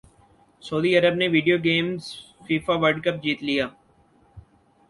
[0.63, 2.03] سعودی عرب نے video games
[2.45, 3.65] FIFA World Cup جیت لیا